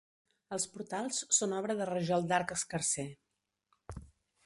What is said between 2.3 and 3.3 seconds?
d'arc escarser.